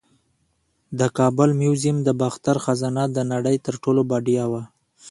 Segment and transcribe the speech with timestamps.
[0.99, 4.61] د کابل میوزیم د باختر خزانه د نړۍ تر ټولو بډایه وه